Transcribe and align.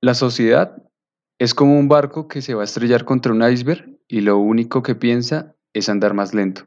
La 0.00 0.14
sociedad 0.14 0.82
es 1.40 1.54
como 1.54 1.78
un 1.78 1.88
barco 1.88 2.28
que 2.28 2.42
se 2.42 2.54
va 2.54 2.62
a 2.62 2.64
estrellar 2.64 3.04
contra 3.04 3.32
un 3.32 3.42
iceberg 3.42 3.98
y 4.06 4.20
lo 4.20 4.38
único 4.38 4.82
que 4.82 4.94
piensa 4.94 5.56
es 5.72 5.88
andar 5.88 6.14
más 6.14 6.34
lento. 6.34 6.66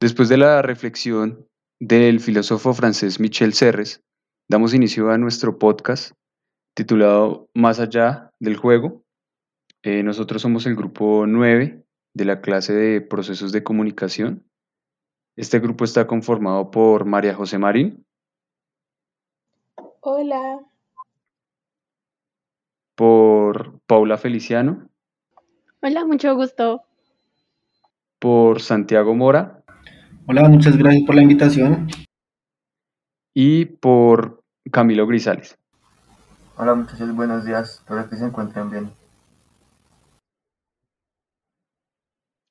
Después 0.00 0.28
de 0.28 0.36
la 0.36 0.62
reflexión 0.62 1.46
del 1.80 2.20
filósofo 2.20 2.74
francés 2.74 3.20
Michel 3.20 3.52
Serres, 3.52 4.02
damos 4.48 4.74
inicio 4.74 5.10
a 5.10 5.18
nuestro 5.18 5.58
podcast 5.58 6.12
titulado 6.74 7.48
Más 7.54 7.80
allá 7.80 8.32
del 8.40 8.56
juego. 8.56 9.04
Eh, 9.82 10.02
nosotros 10.02 10.42
somos 10.42 10.66
el 10.66 10.74
grupo 10.74 11.26
9 11.26 11.84
de 12.14 12.24
la 12.24 12.40
clase 12.40 12.72
de 12.72 13.00
procesos 13.00 13.52
de 13.52 13.62
comunicación. 13.62 14.44
Este 15.36 15.60
grupo 15.60 15.84
está 15.84 16.06
conformado 16.06 16.70
por 16.70 17.04
María 17.04 17.34
José 17.34 17.58
Marín, 17.58 18.06
Hola, 20.08 20.60
por 22.96 23.78
Paula 23.86 24.16
Feliciano, 24.18 24.88
Hola, 25.82 26.04
mucho 26.04 26.34
gusto. 26.34 26.82
por 28.18 28.60
Santiago 28.60 29.14
Mora 29.14 29.62
Hola, 30.26 30.48
muchas 30.48 30.76
gracias 30.76 31.04
por 31.06 31.14
la 31.14 31.22
invitación. 31.22 31.86
y 33.34 33.66
por 33.66 34.42
Camilo 34.72 35.06
Grisales. 35.06 35.56
Hola 36.56 36.74
muchachos, 36.74 37.14
buenos 37.14 37.44
días. 37.44 37.76
Espero 37.80 38.08
que 38.08 38.16
se 38.16 38.24
encuentren 38.24 38.70
bien. 38.70 38.90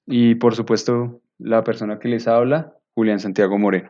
Y 0.06 0.36
por 0.36 0.56
supuesto, 0.56 1.22
la 1.40 1.64
persona 1.64 1.98
que 2.00 2.08
les 2.08 2.28
habla, 2.28 2.78
Julián 2.94 3.20
Santiago 3.20 3.58
Moreno. 3.58 3.90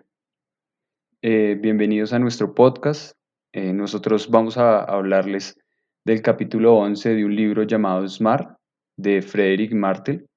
Eh, 1.22 1.58
bienvenidos 1.62 2.14
a 2.14 2.20
nuestro 2.20 2.56
podcast. 2.56 3.18
Eh, 3.52 3.74
nosotros 3.74 4.30
vamos 4.32 4.58
a 4.58 4.82
hablarles 4.84 5.60
del 6.06 6.22
capítulo 6.22 6.76
11 6.76 7.16
de 7.16 7.26
un 7.26 7.36
libro 7.36 7.64
llamado 7.64 8.08
Smart 8.08 8.58
de 8.96 9.24
Frederick 9.24 9.74
Martel. 9.74 10.28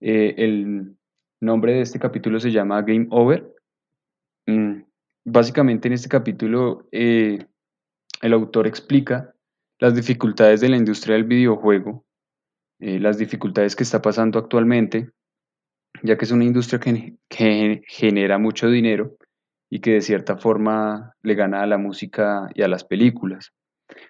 Eh, 0.00 0.34
el 0.36 0.96
nombre 1.40 1.74
de 1.74 1.82
este 1.82 2.00
capítulo 2.00 2.40
se 2.40 2.50
llama 2.50 2.82
Game 2.82 3.06
Over. 3.10 3.54
Mm, 4.46 4.82
básicamente 5.24 5.86
en 5.86 5.94
este 5.94 6.08
capítulo 6.08 6.88
eh, 6.90 7.46
el 8.22 8.32
autor 8.32 8.66
explica 8.66 9.32
las 9.78 9.94
dificultades 9.94 10.60
de 10.60 10.68
la 10.68 10.76
industria 10.76 11.14
del 11.14 11.24
videojuego, 11.24 12.04
eh, 12.80 12.98
las 12.98 13.18
dificultades 13.18 13.76
que 13.76 13.84
está 13.84 14.02
pasando 14.02 14.40
actualmente, 14.40 15.12
ya 16.02 16.18
que 16.18 16.24
es 16.24 16.32
una 16.32 16.44
industria 16.44 16.80
que, 16.80 17.14
que 17.28 17.82
genera 17.86 18.38
mucho 18.38 18.68
dinero 18.68 19.16
y 19.70 19.80
que 19.80 19.92
de 19.92 20.00
cierta 20.00 20.36
forma 20.36 21.14
le 21.22 21.34
gana 21.36 21.62
a 21.62 21.66
la 21.66 21.78
música 21.78 22.48
y 22.54 22.62
a 22.62 22.68
las 22.68 22.82
películas. 22.82 23.52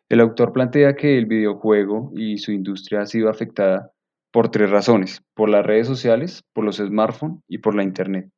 El 0.09 0.21
autor 0.21 0.53
plantea 0.53 0.97
que 0.97 1.19
el 1.19 1.27
videojuego 1.27 2.13
y 2.15 2.39
su 2.39 2.53
industria 2.53 3.03
ha 3.03 3.07
sido 3.07 3.29
afectada 3.29 3.93
por 4.33 4.51
tres 4.51 4.71
razones, 4.71 5.23
por 5.35 5.49
las 5.49 5.65
redes 5.65 5.87
sociales, 5.87 6.43
por 6.53 6.65
los 6.65 6.77
smartphones 6.77 7.41
y 7.49 7.59
por 7.59 7.75
la 7.75 7.83
internet. 7.83 8.29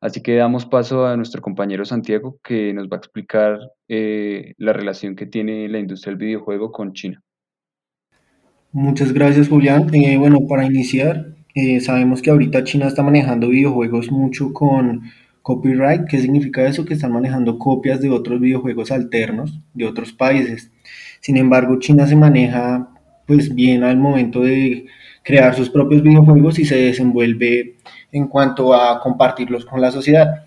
Así 0.00 0.22
que 0.22 0.34
damos 0.34 0.64
paso 0.64 1.06
a 1.06 1.16
nuestro 1.16 1.42
compañero 1.42 1.84
Santiago 1.84 2.38
que 2.42 2.72
nos 2.72 2.88
va 2.88 2.96
a 2.96 2.98
explicar 2.98 3.58
eh, 3.88 4.54
la 4.56 4.72
relación 4.72 5.14
que 5.14 5.26
tiene 5.26 5.68
la 5.68 5.78
industria 5.78 6.12
del 6.12 6.26
videojuego 6.26 6.72
con 6.72 6.94
China. 6.94 7.22
Muchas 8.72 9.12
gracias, 9.12 9.48
Julián. 9.48 9.92
Eh, 9.94 10.16
bueno, 10.16 10.38
para 10.48 10.64
iniciar, 10.64 11.34
eh, 11.54 11.80
sabemos 11.80 12.22
que 12.22 12.30
ahorita 12.30 12.64
China 12.64 12.86
está 12.86 13.02
manejando 13.02 13.48
videojuegos 13.48 14.10
mucho 14.10 14.52
con 14.52 15.02
copyright. 15.50 16.06
¿Qué 16.08 16.18
significa 16.18 16.64
eso? 16.66 16.84
Que 16.84 16.94
están 16.94 17.12
manejando 17.12 17.58
copias 17.58 18.00
de 18.00 18.10
otros 18.10 18.40
videojuegos 18.40 18.92
alternos 18.92 19.58
de 19.74 19.86
otros 19.86 20.12
países. 20.12 20.70
Sin 21.20 21.36
embargo, 21.36 21.78
China 21.80 22.06
se 22.06 22.14
maneja 22.14 22.88
pues 23.26 23.52
bien 23.54 23.82
al 23.82 23.96
momento 23.96 24.42
de 24.42 24.86
crear 25.22 25.54
sus 25.54 25.68
propios 25.70 26.02
videojuegos 26.02 26.58
y 26.58 26.64
se 26.64 26.76
desenvuelve 26.76 27.76
en 28.12 28.28
cuanto 28.28 28.74
a 28.74 29.00
compartirlos 29.00 29.64
con 29.64 29.80
la 29.80 29.90
sociedad. 29.90 30.46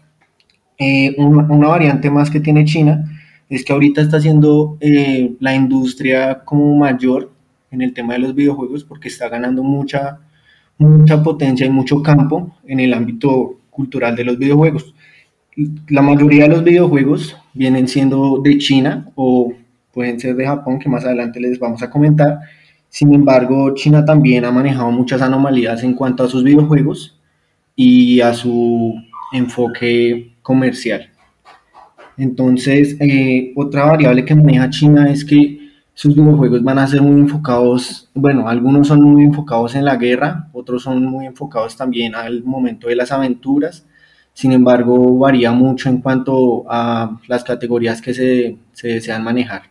Eh, 0.78 1.16
una, 1.18 1.68
variante 1.68 2.10
más 2.10 2.30
que 2.30 2.40
tiene 2.40 2.66
China 2.66 3.04
es 3.50 3.64
que 3.64 3.74
ahorita 3.74 4.02
está 4.02 4.18
haciendo 4.18 4.78
eh, 4.80 5.36
la 5.40 5.54
industria 5.54 6.44
como 6.46 6.76
mayor 6.76 7.32
en 7.72 7.82
el 7.82 7.94
tema 7.94 8.14
de 8.14 8.20
los 8.20 8.34
videojuegos 8.36 8.84
porque 8.84 9.10
está 9.10 9.28
ganando 9.30 9.64
mucha, 9.64 10.20
mucha 10.78 11.22
potencia 11.22 11.66
y 11.66 11.70
mucho 11.70 12.02
campo 12.02 12.56
en 12.66 12.80
el 12.80 12.94
ámbito 12.94 13.58
cultural 13.74 14.16
de 14.16 14.24
los 14.24 14.38
videojuegos. 14.38 14.94
La 15.88 16.02
mayoría 16.02 16.44
de 16.44 16.50
los 16.50 16.64
videojuegos 16.64 17.38
vienen 17.54 17.88
siendo 17.88 18.40
de 18.44 18.58
China 18.58 19.12
o 19.16 19.54
pueden 19.94 20.20
ser 20.20 20.36
de 20.36 20.46
Japón, 20.46 20.80
que 20.80 20.90
más 20.90 21.06
adelante 21.06 21.40
les 21.40 21.60
vamos 21.60 21.84
a 21.84 21.90
comentar. 21.90 22.40
Sin 22.90 23.14
embargo, 23.14 23.74
China 23.76 24.04
también 24.06 24.46
ha 24.46 24.52
manejado 24.52 24.92
muchas 24.92 25.22
anomalías 25.22 25.84
en 25.84 25.94
cuanto 25.94 26.24
a 26.24 26.28
sus 26.28 26.44
videojuegos 26.44 27.20
y 27.76 28.22
a 28.22 28.34
su 28.34 28.96
enfoque 29.32 30.34
comercial. 30.42 31.10
Entonces, 32.18 32.96
eh, 33.00 33.52
otra 33.56 33.86
variable 33.86 34.26
que 34.26 34.36
maneja 34.36 34.70
China 34.70 35.10
es 35.10 35.26
que 35.26 35.60
sus 35.96 36.16
videojuegos 36.16 36.64
van 36.64 36.80
a 36.80 36.88
ser 36.88 37.02
muy 37.02 37.20
enfocados, 37.22 38.10
bueno, 38.14 38.48
algunos 38.48 38.88
son 38.88 39.02
muy 39.02 39.24
enfocados 39.24 39.76
en 39.76 39.86
la 39.86 39.96
guerra, 39.96 40.50
otros 40.54 40.84
son 40.84 41.06
muy 41.06 41.26
enfocados 41.26 41.78
también 41.78 42.16
al 42.16 42.44
momento 42.44 42.88
de 42.88 42.96
las 42.96 43.12
aventuras. 43.12 43.86
Sin 44.34 44.52
embargo, 44.52 45.18
varía 45.18 45.52
mucho 45.52 45.90
en 45.90 46.02
cuanto 46.02 46.66
a 46.68 47.20
las 47.28 47.44
categorías 47.44 48.02
que 48.02 48.14
se, 48.14 48.58
se 48.74 48.88
desean 48.88 49.24
manejar. 49.24 49.64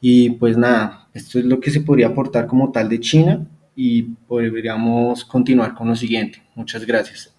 Y 0.00 0.30
pues 0.30 0.56
nada, 0.56 1.08
esto 1.14 1.38
es 1.38 1.44
lo 1.44 1.60
que 1.60 1.70
se 1.70 1.80
podría 1.80 2.08
aportar 2.08 2.46
como 2.46 2.72
tal 2.72 2.88
de 2.88 3.00
China 3.00 3.46
y 3.76 4.02
podríamos 4.02 5.24
continuar 5.24 5.74
con 5.74 5.88
lo 5.88 5.96
siguiente. 5.96 6.42
Muchas 6.54 6.84
gracias. 6.86 7.34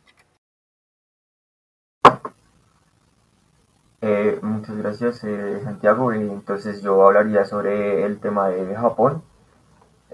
Eh, 4.01 4.37
muchas 4.41 4.77
gracias 4.77 5.23
eh, 5.23 5.61
Santiago. 5.63 6.13
Entonces 6.13 6.81
yo 6.81 7.07
hablaría 7.07 7.45
sobre 7.45 8.05
el 8.05 8.19
tema 8.19 8.49
de 8.49 8.75
Japón. 8.75 9.23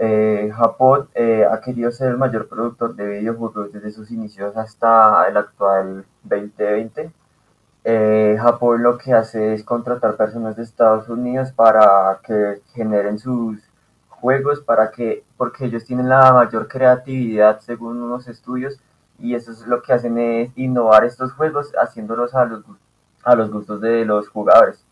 Eh, 0.04 0.52
Japón 0.56 1.10
eh, 1.14 1.46
ha 1.46 1.62
querido 1.62 1.92
ser 1.92 2.10
el 2.10 2.18
mayor 2.18 2.48
productor 2.48 2.96
de 2.96 3.20
videojuegos 3.20 3.72
desde 3.72 3.92
sus 3.92 4.10
inicios 4.10 4.58
hasta 4.58 5.28
el 5.28 5.38
actual 5.38 6.06
2020. 6.24 7.12
Eh, 7.84 8.36
Japón 8.42 8.82
lo 8.82 8.98
que 8.98 9.14
hace 9.14 9.54
es 9.54 9.64
contratar 9.64 10.18
personas 10.18 10.56
de 10.56 10.64
Estados 10.64 11.08
Unidos 11.08 11.52
para 11.52 12.20
que 12.24 12.62
generen 12.74 13.20
sus 13.20 13.60
juegos, 14.10 14.60
para 14.62 14.90
que, 14.90 15.24
porque 15.38 15.66
ellos 15.66 15.86
tienen 15.86 16.10
la 16.10 16.34
mayor 16.34 16.68
creatividad 16.68 17.60
según 17.60 18.02
unos 18.02 18.28
estudios 18.28 18.80
y 19.20 19.36
eso 19.36 19.52
es 19.52 19.68
lo 19.68 19.84
que 19.84 19.94
hacen 19.94 20.18
es 20.18 20.50
innovar 20.56 21.06
estos 21.06 21.32
juegos 21.34 21.74
haciéndolos 21.80 22.34
a 22.34 22.46
los, 22.46 22.64
a 23.24 23.36
los 23.36 23.52
gustos 23.52 23.80
de 23.82 24.04
los 24.06 24.30
jugadores. 24.30 24.84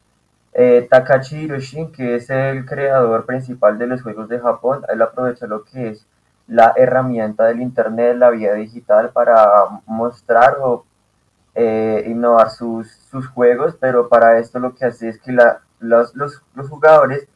Eh, 0.54 0.88
Takashi 0.90 1.38
Hiroshin, 1.44 1.92
que 1.92 2.16
es 2.16 2.30
el 2.30 2.66
creador 2.66 3.26
principal 3.26 3.78
de 3.78 3.88
los 3.88 4.02
juegos 4.02 4.28
de 4.30 4.40
Japón, 4.40 4.84
él 4.90 5.02
aprovecha 5.02 5.48
lo 5.48 5.64
que 5.64 5.90
es 5.90 6.06
la 6.48 6.74
herramienta 6.76 7.46
del 7.46 7.62
Internet, 7.62 8.18
la 8.18 8.32
vía 8.32 8.54
digital, 8.54 9.12
para 9.12 9.46
mostrar 9.86 10.58
o 10.62 10.86
eh, 11.56 12.04
innovar 12.08 12.52
sus, 12.52 12.92
sus 13.12 13.28
juegos, 13.28 13.76
pero 13.80 14.10
para 14.10 14.40
esto 14.40 14.60
lo 14.60 14.76
que 14.76 14.86
hace 14.86 15.10
es 15.10 15.20
que 15.20 15.32
la- 15.34 15.62
los, 15.80 16.16
los, 16.16 16.42
los 16.56 16.70
jugadores 16.70 17.28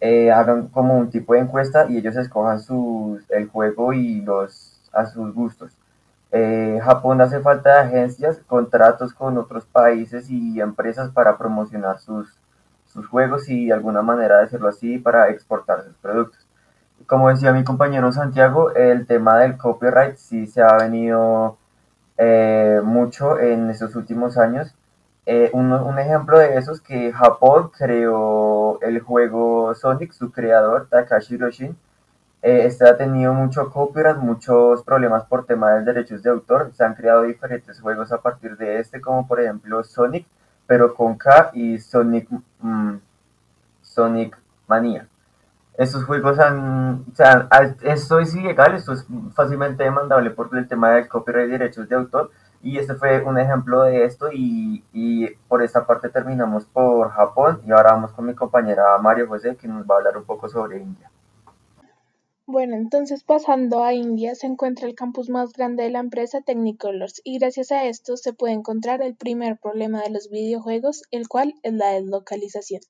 eh, 0.00 0.30
hagan 0.30 0.68
como 0.68 0.96
un 0.98 1.10
tipo 1.10 1.34
de 1.34 1.40
encuesta 1.40 1.86
y 1.88 1.98
ellos 1.98 2.16
escojan 2.16 2.60
sus, 2.60 3.28
el 3.30 3.48
juego 3.48 3.92
y 3.92 4.20
los 4.22 4.72
a 4.92 5.06
sus 5.06 5.34
gustos. 5.34 5.72
Eh, 6.32 6.80
Japón 6.82 7.20
hace 7.20 7.40
falta 7.40 7.74
de 7.74 7.80
agencias, 7.88 8.38
contratos 8.46 9.12
con 9.14 9.38
otros 9.38 9.64
países 9.66 10.28
y 10.30 10.60
empresas 10.60 11.10
para 11.10 11.38
promocionar 11.38 11.98
sus, 12.00 12.28
sus 12.96 13.06
juegos 13.06 13.48
y 13.48 13.66
de 13.66 13.74
alguna 13.74 14.02
manera 14.02 14.40
decirlo 14.40 14.68
así 14.68 14.98
para 14.98 15.28
exportar 15.28 15.84
sus 15.84 15.94
productos. 15.96 16.44
Como 17.06 17.28
decía 17.28 17.52
mi 17.52 17.62
compañero 17.62 18.10
Santiago, 18.12 18.74
el 18.74 19.06
tema 19.06 19.38
del 19.38 19.56
copyright 19.56 20.16
sí 20.16 20.46
se 20.46 20.62
ha 20.62 20.76
venido 20.76 21.58
eh, 22.18 22.80
mucho 22.82 23.38
en 23.38 23.70
estos 23.70 23.94
últimos 23.94 24.38
años. 24.38 24.74
Eh, 25.26 25.50
un, 25.52 25.72
un 25.72 25.98
ejemplo 25.98 26.38
de 26.38 26.56
eso 26.56 26.72
es 26.72 26.80
que 26.80 27.12
Japón 27.12 27.70
creó 27.76 28.80
el 28.80 29.00
juego 29.00 29.74
Sonic, 29.74 30.12
su 30.12 30.32
creador, 30.32 30.88
Takashi 30.88 31.34
Hiroshin. 31.34 31.76
Eh, 32.42 32.66
este 32.66 32.88
ha 32.88 32.96
tenido 32.96 33.34
mucho 33.34 33.70
copyright, 33.70 34.18
muchos 34.18 34.82
problemas 34.84 35.24
por 35.24 35.46
tema 35.46 35.72
de 35.72 35.84
derechos 35.84 36.22
de 36.22 36.30
autor. 36.30 36.70
Se 36.74 36.84
han 36.84 36.94
creado 36.94 37.22
diferentes 37.22 37.80
juegos 37.80 38.12
a 38.12 38.20
partir 38.20 38.56
de 38.56 38.78
este, 38.78 39.00
como 39.00 39.26
por 39.26 39.40
ejemplo 39.40 39.82
Sonic, 39.84 40.26
pero 40.66 40.94
con 40.94 41.16
K 41.16 41.50
y 41.54 41.78
Sonic, 41.78 42.28
mm, 42.60 42.96
Sonic 43.82 44.38
Mania. 44.66 45.08
Estos 45.76 46.04
juegos 46.04 46.38
han, 46.38 47.04
o 47.12 47.14
sea, 47.14 47.48
esto 47.82 48.18
es 48.18 48.34
ilegal, 48.34 48.74
esto 48.74 48.92
es 48.92 49.06
fácilmente 49.34 49.84
demandable 49.84 50.30
por 50.30 50.48
el 50.56 50.66
tema 50.66 50.90
del 50.90 51.06
copyright 51.08 51.48
y 51.48 51.52
derechos 51.52 51.88
de 51.88 51.96
autor. 51.96 52.30
Y 52.62 52.78
este 52.78 52.94
fue 52.94 53.22
un 53.22 53.38
ejemplo 53.38 53.82
de 53.82 54.04
esto 54.04 54.28
y, 54.32 54.82
y, 54.92 55.28
por 55.48 55.62
esta 55.62 55.86
parte 55.86 56.08
terminamos 56.08 56.64
por 56.64 57.10
Japón 57.10 57.60
y 57.66 57.70
ahora 57.70 57.92
vamos 57.92 58.12
con 58.12 58.26
mi 58.26 58.34
compañera 58.34 58.96
Mario 59.00 59.28
José 59.28 59.56
que 59.56 59.68
nos 59.68 59.84
va 59.86 59.96
a 59.96 59.98
hablar 59.98 60.16
un 60.16 60.24
poco 60.24 60.48
sobre 60.48 60.78
India. 60.78 61.10
Bueno, 62.48 62.76
entonces 62.76 63.24
pasando 63.24 63.82
a 63.82 63.92
India 63.92 64.36
se 64.36 64.46
encuentra 64.46 64.86
el 64.86 64.94
campus 64.94 65.28
más 65.28 65.52
grande 65.52 65.82
de 65.82 65.90
la 65.90 65.98
empresa 65.98 66.42
Technicolors 66.42 67.20
y 67.24 67.40
gracias 67.40 67.72
a 67.72 67.86
esto 67.86 68.16
se 68.16 68.34
puede 68.34 68.54
encontrar 68.54 69.02
el 69.02 69.16
primer 69.16 69.58
problema 69.58 70.00
de 70.02 70.10
los 70.10 70.30
videojuegos, 70.30 71.02
el 71.10 71.26
cual 71.26 71.54
es 71.64 71.72
la 71.72 71.90
deslocalización. 71.90 72.82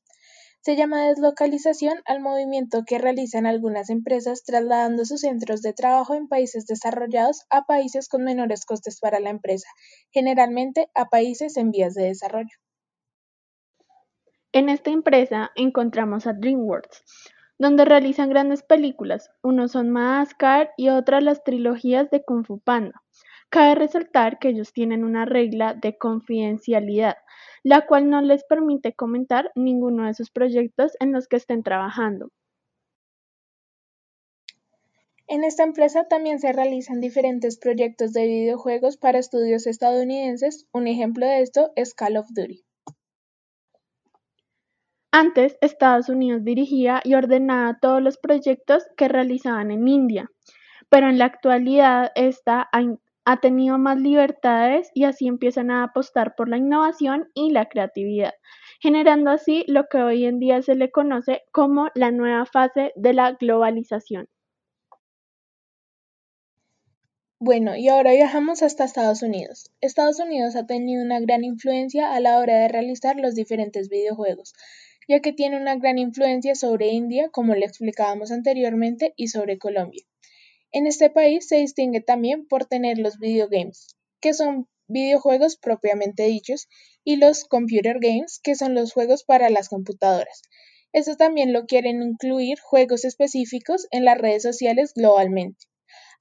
Se 0.60 0.76
llama 0.76 1.08
deslocalización 1.08 2.02
al 2.04 2.20
movimiento 2.20 2.82
que 2.86 2.98
realizan 2.98 3.46
algunas 3.46 3.88
empresas 3.88 4.44
trasladando 4.44 5.06
sus 5.06 5.22
centros 5.22 5.62
de 5.62 5.72
trabajo 5.72 6.14
en 6.14 6.28
países 6.28 6.66
desarrollados 6.66 7.46
a 7.48 7.64
países 7.64 8.08
con 8.08 8.24
menores 8.24 8.66
costes 8.66 9.00
para 9.00 9.20
la 9.20 9.30
empresa, 9.30 9.68
generalmente 10.10 10.90
a 10.94 11.06
países 11.06 11.56
en 11.56 11.70
vías 11.70 11.94
de 11.94 12.08
desarrollo. 12.08 12.58
En 14.52 14.68
esta 14.68 14.90
empresa 14.90 15.50
encontramos 15.54 16.26
a 16.26 16.34
DreamWorks, 16.34 17.04
donde 17.58 17.84
realizan 17.84 18.28
grandes 18.28 18.62
películas, 18.62 19.30
unos 19.42 19.72
son 19.72 19.90
Madagascar 19.90 20.70
y 20.76 20.90
otras 20.90 21.22
las 21.22 21.42
trilogías 21.44 22.10
de 22.10 22.22
Kung 22.24 22.44
Fu 22.44 22.58
Panda. 22.58 23.02
Cabe 23.48 23.76
resaltar 23.76 24.38
que 24.38 24.48
ellos 24.48 24.72
tienen 24.72 25.04
una 25.04 25.24
regla 25.24 25.74
de 25.74 25.96
confidencialidad, 25.96 27.16
la 27.62 27.86
cual 27.86 28.10
no 28.10 28.20
les 28.20 28.44
permite 28.44 28.92
comentar 28.92 29.50
ninguno 29.54 30.06
de 30.06 30.14
sus 30.14 30.30
proyectos 30.30 30.92
en 31.00 31.12
los 31.12 31.28
que 31.28 31.36
estén 31.36 31.62
trabajando. 31.62 32.28
En 35.28 35.42
esta 35.42 35.64
empresa 35.64 36.04
también 36.04 36.38
se 36.38 36.52
realizan 36.52 37.00
diferentes 37.00 37.58
proyectos 37.58 38.12
de 38.12 38.26
videojuegos 38.26 38.96
para 38.96 39.18
estudios 39.18 39.66
estadounidenses. 39.66 40.66
Un 40.72 40.86
ejemplo 40.86 41.26
de 41.26 41.40
esto 41.40 41.72
es 41.74 41.94
Call 41.94 42.16
of 42.16 42.28
Duty. 42.30 42.65
Antes, 45.18 45.56
Estados 45.62 46.10
Unidos 46.10 46.44
dirigía 46.44 47.00
y 47.02 47.14
ordenaba 47.14 47.78
todos 47.80 48.02
los 48.02 48.18
proyectos 48.18 48.84
que 48.98 49.08
realizaban 49.08 49.70
en 49.70 49.88
India, 49.88 50.30
pero 50.90 51.08
en 51.08 51.16
la 51.16 51.24
actualidad 51.24 52.12
esta 52.16 52.68
ha 53.24 53.40
tenido 53.40 53.78
más 53.78 53.98
libertades 53.98 54.90
y 54.92 55.04
así 55.04 55.26
empiezan 55.26 55.70
a 55.70 55.84
apostar 55.84 56.34
por 56.34 56.50
la 56.50 56.58
innovación 56.58 57.30
y 57.32 57.50
la 57.50 57.64
creatividad, 57.64 58.34
generando 58.78 59.30
así 59.30 59.64
lo 59.68 59.86
que 59.86 60.02
hoy 60.02 60.26
en 60.26 60.38
día 60.38 60.60
se 60.60 60.74
le 60.74 60.90
conoce 60.90 61.44
como 61.50 61.88
la 61.94 62.10
nueva 62.10 62.44
fase 62.44 62.92
de 62.94 63.14
la 63.14 63.32
globalización. 63.32 64.28
Bueno, 67.38 67.76
y 67.76 67.88
ahora 67.88 68.12
viajamos 68.12 68.62
hasta 68.62 68.84
Estados 68.84 69.22
Unidos. 69.22 69.70
Estados 69.82 70.18
Unidos 70.18 70.56
ha 70.56 70.66
tenido 70.66 71.02
una 71.02 71.20
gran 71.20 71.44
influencia 71.44 72.14
a 72.14 72.20
la 72.20 72.38
hora 72.38 72.58
de 72.58 72.68
realizar 72.68 73.16
los 73.16 73.34
diferentes 73.34 73.90
videojuegos, 73.90 74.54
ya 75.08 75.20
que 75.20 75.32
tiene 75.32 75.60
una 75.60 75.76
gran 75.76 75.98
influencia 75.98 76.54
sobre 76.54 76.88
India, 76.88 77.28
como 77.30 77.54
le 77.54 77.66
explicábamos 77.66 78.32
anteriormente, 78.32 79.12
y 79.16 79.28
sobre 79.28 79.58
Colombia. 79.58 80.02
En 80.72 80.86
este 80.86 81.10
país 81.10 81.46
se 81.48 81.56
distingue 81.56 82.00
también 82.00 82.46
por 82.46 82.66
tener 82.66 82.98
los 82.98 83.18
videogames, 83.18 83.96
que 84.20 84.34
son 84.34 84.68
videojuegos 84.88 85.56
propiamente 85.56 86.24
dichos, 86.24 86.68
y 87.04 87.16
los 87.16 87.44
computer 87.44 87.98
games, 88.00 88.40
que 88.42 88.56
son 88.56 88.74
los 88.74 88.92
juegos 88.92 89.24
para 89.24 89.48
las 89.50 89.68
computadoras. 89.68 90.42
Esto 90.92 91.16
también 91.16 91.52
lo 91.52 91.66
quieren 91.66 92.02
incluir 92.02 92.58
juegos 92.58 93.04
específicos 93.04 93.86
en 93.90 94.04
las 94.04 94.18
redes 94.18 94.42
sociales 94.42 94.92
globalmente. 94.94 95.66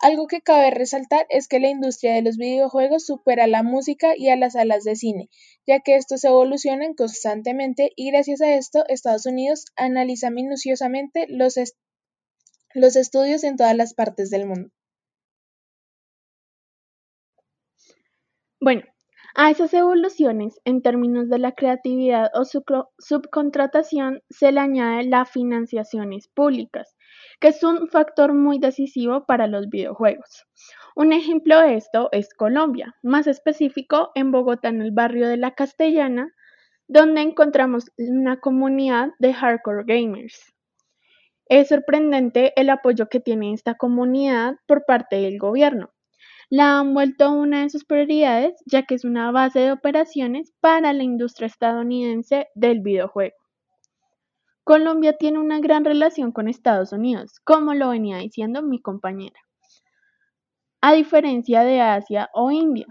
Algo 0.02 0.28
que 0.28 0.42
cabe 0.42 0.72
resaltar 0.72 1.26
es 1.30 1.48
que 1.48 1.60
la 1.60 1.70
industria 1.70 2.14
de 2.14 2.22
los 2.22 2.38
videojuegos 2.38 3.06
supera 3.06 3.46
a 3.46 3.48
la 3.48 3.64
música 3.64 4.14
y 4.16 4.30
a 4.30 4.36
las 4.36 4.54
salas 4.54 4.84
de 4.84 4.96
cine, 4.96 5.30
ya 5.66 5.80
que 5.80 5.96
estos 5.96 6.24
evolucionan 6.24 6.94
constantemente 6.96 7.92
y 7.96 8.12
gracias 8.12 8.42
a 8.42 8.54
esto 8.56 8.84
Estados 8.88 9.26
Unidos 9.26 9.66
analiza 9.76 10.30
minuciosamente 10.30 11.28
los, 11.30 11.58
estudios 12.98 13.44
en 13.44 13.56
todas 13.56 13.76
las 13.76 13.94
partes 13.94 14.30
del 14.30 14.48
mundo. 14.48 14.70
Bueno, 18.60 18.84
a 19.36 19.52
esas 19.52 19.74
evoluciones 19.74 20.60
en 20.66 20.82
términos 20.82 21.30
de 21.30 21.40
la 21.40 21.54
creatividad 21.54 22.32
o 22.34 22.44
subcontratación 22.98 24.22
se 24.30 24.52
le 24.52 24.60
añade 24.60 25.04
las 25.04 25.30
financiaciones 25.30 26.28
públicas, 26.30 26.95
es 27.46 27.62
un 27.62 27.88
factor 27.90 28.34
muy 28.34 28.58
decisivo 28.58 29.28
para 29.28 29.46
los 29.46 29.70
videojuegos. 29.70 30.48
Un 30.96 31.14
ejemplo 31.14 31.60
de 31.60 31.76
esto 31.76 32.10
es 32.12 32.34
Colombia, 32.34 32.96
más 33.04 33.28
específico 33.28 34.10
en 34.16 34.32
Bogotá, 34.32 34.70
en 34.70 34.82
el 34.82 34.90
barrio 34.90 35.28
de 35.28 35.38
La 35.38 35.52
Castellana, 35.52 36.34
donde 36.88 37.22
encontramos 37.22 37.92
una 38.00 38.40
comunidad 38.40 39.12
de 39.20 39.32
hardcore 39.32 39.84
gamers. 39.86 40.56
Es 41.48 41.68
sorprendente 41.68 42.52
el 42.60 42.72
apoyo 42.72 43.10
que 43.10 43.20
tiene 43.20 43.54
esta 43.54 43.76
comunidad 43.76 44.56
por 44.66 44.84
parte 44.88 45.18
del 45.18 45.38
gobierno. 45.38 45.92
La 46.50 46.80
han 46.80 46.96
vuelto 46.96 47.32
una 47.32 47.62
de 47.62 47.70
sus 47.70 47.86
prioridades 47.86 48.56
ya 48.66 48.88
que 48.88 48.96
es 48.96 49.06
una 49.06 49.30
base 49.30 49.60
de 49.60 49.72
operaciones 49.72 50.52
para 50.62 50.94
la 50.94 51.04
industria 51.04 51.46
estadounidense 51.46 52.48
del 52.56 52.80
videojuego. 52.82 53.45
Colombia 54.66 55.16
tiene 55.16 55.38
una 55.38 55.60
gran 55.60 55.86
relación 55.86 56.32
con 56.32 56.48
Estados 56.48 56.92
Unidos, 56.92 57.40
como 57.44 57.76
lo 57.76 57.90
venía 57.90 58.18
diciendo 58.18 58.64
mi 58.64 58.82
compañera, 58.82 59.40
a 60.82 60.94
diferencia 60.94 61.64
de 61.64 61.82
Asia 61.82 62.32
o 62.34 62.50
India, 62.50 62.88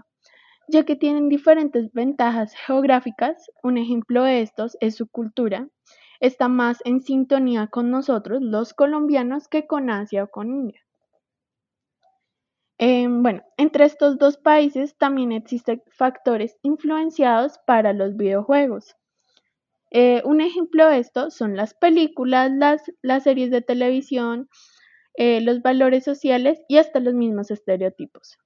ya 0.69 0.85
que 0.85 0.95
tienen 0.95 1.27
diferentes 1.27 1.91
ventajas 1.91 2.55
geográficas. 2.55 3.51
Un 3.61 3.77
ejemplo 3.77 4.23
de 4.23 4.41
estos 4.41 4.77
es 4.79 4.95
su 4.95 5.07
cultura. 5.07 5.67
Está 6.21 6.47
más 6.47 6.79
en 6.85 7.01
sintonía 7.01 7.67
con 7.67 7.91
nosotros, 7.91 8.41
los 8.41 8.73
colombianos, 8.73 9.49
que 9.49 9.67
con 9.67 9.89
Asia 9.89 10.23
o 10.23 10.27
con 10.27 10.55
India. 10.55 10.79
Em, 12.77 13.21
bueno, 13.21 13.43
entre 13.57 13.83
estos 13.83 14.17
dos 14.17 14.37
países 14.37 14.97
también 14.97 15.33
existen 15.33 15.83
factores 15.87 16.57
influenciados 16.61 17.59
para 17.65 17.91
los 17.91 18.15
videojuegos. 18.15 18.95
Eh, 19.91 20.21
un 20.25 20.41
ejemplo 20.41 20.87
de 20.87 20.99
esto 20.99 21.31
son 21.31 21.55
las 21.55 21.73
películas, 21.73 22.51
las, 23.01 23.23
series 23.23 23.51
de 23.51 23.61
televisión, 23.61 24.49
eh, 25.15 25.41
los 25.41 25.61
valores 25.61 26.03
sociales 26.03 26.59
y 26.67 26.77
hasta 26.77 26.99
los 26.99 27.13
mismos 27.13 27.51
estereotipos. 27.51 28.37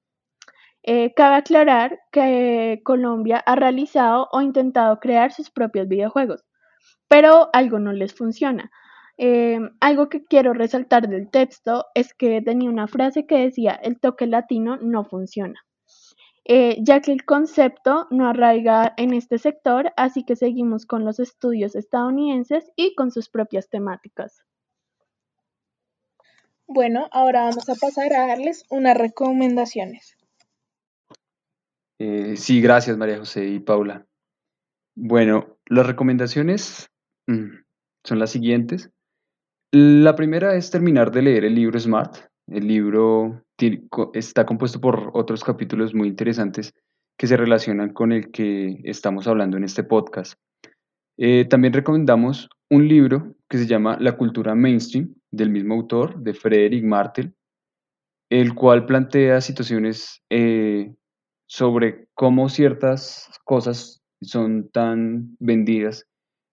Eh, 0.83 1.13
cabe 1.15 1.35
aclarar 1.35 1.99
que 2.11 2.81
Colombia 2.83 3.37
ha 3.45 3.55
realizado 3.55 4.29
o 4.31 4.41
intentado 4.41 4.99
crear 4.99 5.31
sus 5.33 5.49
propios 5.49 5.87
videojuegos, 5.87 6.45
pero 7.07 7.49
algo 7.53 7.79
no 7.79 7.93
les 7.93 8.13
funciona. 8.13 8.71
algo 9.81 10.09
que 10.09 10.23
quiero 10.25 10.53
resaltar 10.53 11.09
del 11.09 11.29
texto 11.29 11.85
es 11.95 12.13
que 12.13 12.41
tenía 12.41 12.69
una 12.69 12.87
frase 12.87 13.25
que 13.27 13.39
decía 13.39 13.73
el 13.73 13.99
toque 13.99 14.27
latino 14.27 14.77
no 14.77 15.03
funciona. 15.05 15.59
Eh, 16.51 16.79
ya 16.81 16.99
que 16.99 17.11
el 17.11 17.25
concepto 17.25 18.07
no 18.09 18.27
arraiga 18.27 18.95
en 18.97 19.13
este 19.13 19.37
sector, 19.37 19.93
así 19.95 20.25
que 20.25 20.35
seguimos 20.35 20.87
con 20.87 21.05
los 21.05 21.19
estudios 21.19 21.75
estadounidenses 21.75 22.71
y 22.75 22.95
con 22.95 23.11
sus 23.11 23.29
propias 23.29 23.69
temáticas. 23.69 24.43
Bueno, 26.65 27.07
ahora 27.11 27.41
vamos 27.41 27.69
a 27.69 27.75
pasar 27.75 28.13
a 28.13 28.25
darles 28.25 28.65
unas 28.71 28.97
recomendaciones. 28.97 30.17
Eh, 31.99 32.35
sí, 32.35 32.61
gracias 32.61 32.97
María 32.97 33.19
José 33.19 33.45
y 33.45 33.59
Paula. 33.59 34.07
Bueno, 34.95 35.59
las 35.67 35.85
recomendaciones 35.85 36.89
mm, 37.27 37.59
son 38.03 38.17
las 38.17 38.31
siguientes. 38.31 38.89
La 39.71 40.15
primera 40.15 40.55
es 40.55 40.71
terminar 40.71 41.11
de 41.11 41.21
leer 41.21 41.45
el 41.45 41.53
libro 41.53 41.79
Smart. 41.79 42.17
El 42.51 42.67
libro 42.67 43.43
está 44.13 44.45
compuesto 44.45 44.81
por 44.81 45.11
otros 45.13 45.43
capítulos 45.43 45.93
muy 45.93 46.07
interesantes 46.07 46.73
que 47.17 47.27
se 47.27 47.37
relacionan 47.37 47.93
con 47.93 48.11
el 48.11 48.31
que 48.31 48.79
estamos 48.85 49.27
hablando 49.27 49.57
en 49.57 49.65
este 49.65 49.83
podcast. 49.83 50.39
Eh, 51.17 51.45
también 51.49 51.73
recomendamos 51.73 52.49
un 52.69 52.87
libro 52.87 53.35
que 53.49 53.57
se 53.57 53.67
llama 53.67 53.97
La 53.99 54.15
cultura 54.15 54.55
mainstream, 54.55 55.13
del 55.31 55.49
mismo 55.49 55.75
autor, 55.75 56.17
de 56.19 56.33
Frederick 56.33 56.83
Martel, 56.83 57.33
el 58.29 58.55
cual 58.55 58.85
plantea 58.85 59.41
situaciones 59.41 60.23
eh, 60.29 60.93
sobre 61.47 62.07
cómo 62.13 62.47
ciertas 62.47 63.29
cosas 63.43 64.01
son 64.21 64.69
tan 64.69 65.35
vendidas 65.39 66.05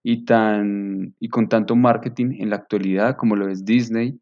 y, 0.03 0.25
tan, 0.25 1.15
y 1.21 1.29
con 1.29 1.49
tanto 1.49 1.77
marketing 1.77 2.41
en 2.41 2.51
la 2.51 2.57
actualidad 2.57 3.17
como 3.17 3.37
lo 3.37 3.49
es 3.49 3.65
Disney, 3.65 4.19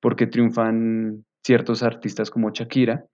porque 0.00 0.26
triunfan 0.26 1.24
ciertos 1.44 1.82
artistas 1.82 2.30
como 2.30 2.50
Shakira. 2.50 3.06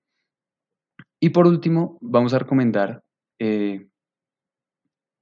Y 1.21 1.31
por 1.31 1.47
último, 1.47 1.99
vamos 2.00 2.35
a 2.35 2.38
recomendar 2.38 3.03
eh, 3.38 3.87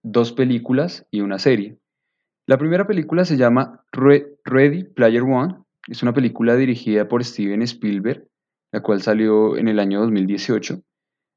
dos 0.03 0.33
películas 0.33 1.07
y 1.11 1.21
una 1.21 1.39
serie. 1.39 1.79
La 2.47 2.59
primera 2.59 2.87
película 2.87 3.25
se 3.25 3.37
llama 3.37 3.85
Ready 3.93 4.85
Player 4.85 5.23
One. 5.23 5.59
Es 5.87 6.03
una 6.03 6.13
película 6.13 6.57
dirigida 6.57 7.09
por 7.09 7.25
Steven 7.25 7.63
Spielberg, 7.63 8.27
la 8.73 8.83
cual 8.83 9.01
salió 9.01 9.57
en 9.57 9.69
el 9.69 9.79
año 9.79 10.01
2018. 10.01 10.81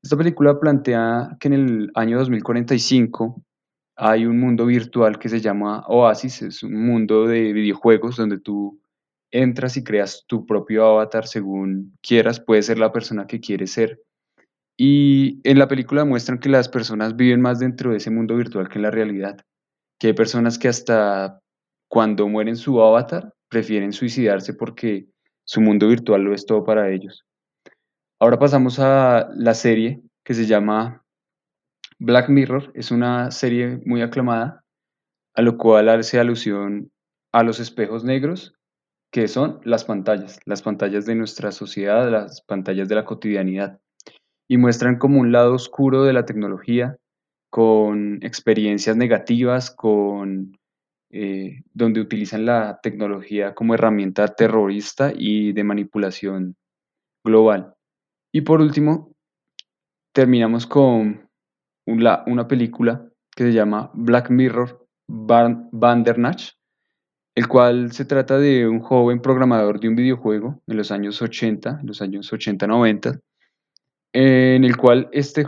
Esta 0.04 0.18
película 0.18 0.60
plantea 0.60 1.38
que 1.40 1.48
en 1.48 1.54
el 1.54 1.92
año 1.96 2.18
2045 2.20 3.42
hay 3.98 4.26
un 4.26 4.40
mundo 4.40 4.66
virtual 4.66 5.20
que 5.20 5.30
se 5.30 5.40
llama 5.40 5.84
Oasis, 5.88 6.42
es 6.42 6.64
un 6.64 6.86
mundo 6.86 7.28
de 7.28 7.54
videojuegos 7.54 8.18
donde 8.18 8.40
tú 8.40 8.80
entras 9.32 9.78
y 9.78 9.84
creas 9.84 10.26
tu 10.28 10.46
propio 10.46 10.86
avatar 10.86 11.28
según 11.28 11.98
quieras, 12.02 12.40
puede 12.40 12.62
ser 12.62 12.80
la 12.80 12.92
persona 12.92 13.28
que 13.28 13.40
quieres 13.40 13.72
ser. 13.72 14.02
Y 14.78 15.40
en 15.50 15.60
la 15.60 15.68
película 15.68 16.06
muestran 16.06 16.40
que 16.40 16.50
las 16.50 16.68
personas 16.68 17.16
viven 17.16 17.42
más 17.42 17.60
dentro 17.60 17.92
de 17.92 17.98
ese 17.98 18.12
mundo 18.12 18.36
virtual 18.36 18.68
que 18.68 18.78
en 18.78 18.84
la 18.84 18.92
realidad, 18.92 19.38
que 20.00 20.08
hay 20.08 20.14
personas 20.14 20.60
que 20.60 20.68
hasta 20.68 21.40
cuando 21.88 22.28
mueren 22.28 22.58
su 22.58 22.82
avatar 22.82 23.34
prefieren 23.48 23.94
suicidarse 23.94 24.54
porque 24.54 25.08
su 25.46 25.62
mundo 25.62 25.88
virtual 25.88 26.24
lo 26.24 26.34
es 26.34 26.46
todo 26.46 26.64
para 26.64 26.90
ellos. 26.92 27.26
Ahora 28.20 28.40
pasamos 28.40 28.80
a 28.80 29.30
la 29.36 29.54
serie 29.54 30.02
que 30.24 30.34
se 30.34 30.46
llama 30.46 31.06
Black 32.00 32.30
Mirror. 32.30 32.72
Es 32.74 32.92
una 32.92 33.32
serie 33.32 33.80
muy 33.86 34.02
aclamada, 34.02 34.64
a 35.36 35.42
lo 35.42 35.58
cual 35.58 35.90
hace 35.90 36.20
alusión 36.20 36.92
a 37.32 37.44
los 37.44 37.60
espejos 37.60 38.04
negros, 38.04 38.55
que 39.16 39.30
son 39.30 39.62
las 39.64 39.86
pantallas, 39.86 40.42
las 40.44 40.62
pantallas 40.62 41.06
de 41.06 41.16
nuestra 41.16 41.54
sociedad, 41.54 42.12
las 42.12 42.42
pantallas 42.42 42.90
de 42.90 42.96
la 42.96 43.06
cotidianidad, 43.06 43.80
y 44.46 44.58
muestran 44.58 44.98
como 44.98 45.22
un 45.22 45.32
lado 45.32 45.54
oscuro 45.54 46.04
de 46.04 46.12
la 46.12 46.26
tecnología, 46.26 46.98
con 47.50 48.20
experiencias 48.24 48.98
negativas, 48.98 49.72
con 49.72 50.58
eh, 51.12 51.62
donde 51.74 52.02
utilizan 52.02 52.46
la 52.46 52.82
tecnología 52.84 53.56
como 53.56 53.74
herramienta 53.74 54.28
terrorista 54.36 55.14
y 55.16 55.54
de 55.54 55.64
manipulación 55.64 56.58
global. 57.24 57.74
Y 58.34 58.42
por 58.42 58.60
último, 58.60 59.14
terminamos 60.14 60.68
con 60.68 61.30
una 61.88 62.48
película 62.50 63.10
que 63.34 63.46
se 63.46 63.54
llama 63.54 63.92
Black 63.94 64.30
Mirror 64.30 64.86
Bandernach, 65.08 66.55
el 67.36 67.48
cual 67.50 67.92
se 67.92 68.06
trata 68.06 68.38
de 68.38 68.68
un 68.68 68.80
joven 68.80 69.22
programador 69.22 69.80
de 69.80 69.90
un 69.90 69.96
videojuego 69.96 70.62
en 70.68 70.78
los 70.78 70.90
años 70.92 71.22
80, 71.22 71.82
los 71.84 72.02
años 72.02 72.32
80-90, 72.32 73.20
en 74.14 74.64
el 74.64 74.78
cual 74.78 75.10
este 75.12 75.46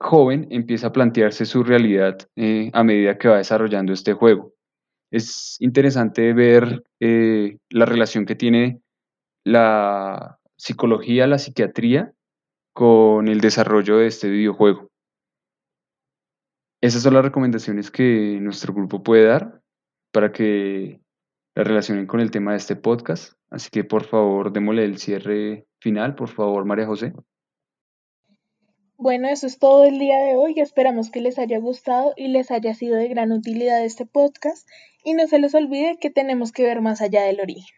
joven 0.00 0.48
empieza 0.50 0.88
a 0.88 0.92
plantearse 0.92 1.46
su 1.46 1.62
realidad 1.62 2.18
eh, 2.34 2.70
a 2.72 2.82
medida 2.82 3.18
que 3.18 3.28
va 3.28 3.36
desarrollando 3.36 3.92
este 3.92 4.12
juego. 4.12 4.52
Es 5.10 5.56
interesante 5.60 6.32
ver 6.34 6.82
eh, 7.00 7.58
la 7.70 7.86
relación 7.86 8.26
que 8.26 8.34
tiene 8.34 8.80
la 9.44 10.38
psicología, 10.56 11.26
la 11.28 11.38
psiquiatría 11.38 12.12
con 12.72 13.28
el 13.28 13.40
desarrollo 13.40 13.98
de 13.98 14.08
este 14.08 14.28
videojuego. 14.28 14.90
Esas 16.80 17.02
son 17.02 17.14
las 17.14 17.24
recomendaciones 17.24 17.90
que 17.90 18.38
nuestro 18.40 18.74
grupo 18.74 19.02
puede 19.02 19.24
dar 19.24 19.60
para 20.12 20.32
que 20.32 21.00
la 21.58 21.64
relacionen 21.64 22.06
con 22.06 22.20
el 22.20 22.30
tema 22.30 22.52
de 22.52 22.58
este 22.58 22.76
podcast. 22.76 23.32
Así 23.50 23.68
que 23.70 23.82
por 23.82 24.04
favor, 24.04 24.52
démosle 24.52 24.84
el 24.84 24.98
cierre 24.98 25.66
final, 25.80 26.14
por 26.14 26.28
favor, 26.28 26.64
María 26.64 26.86
José. 26.86 27.12
Bueno, 28.96 29.26
eso 29.28 29.48
es 29.48 29.58
todo 29.58 29.82
el 29.82 29.98
día 29.98 30.20
de 30.20 30.36
hoy. 30.36 30.60
Esperamos 30.60 31.10
que 31.10 31.20
les 31.20 31.36
haya 31.36 31.58
gustado 31.58 32.12
y 32.16 32.28
les 32.28 32.52
haya 32.52 32.74
sido 32.74 32.94
de 32.94 33.08
gran 33.08 33.32
utilidad 33.32 33.84
este 33.84 34.06
podcast. 34.06 34.68
Y 35.02 35.14
no 35.14 35.26
se 35.26 35.40
les 35.40 35.52
olvide 35.52 35.98
que 36.00 36.10
tenemos 36.10 36.52
que 36.52 36.62
ver 36.62 36.80
más 36.80 37.00
allá 37.00 37.24
del 37.24 37.40
origen. 37.40 37.74